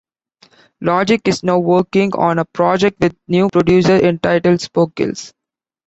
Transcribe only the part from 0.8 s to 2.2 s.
Logic is now working